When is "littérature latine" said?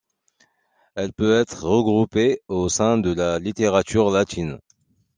3.37-4.57